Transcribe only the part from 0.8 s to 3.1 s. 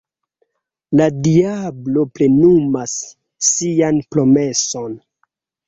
La diablo plenumas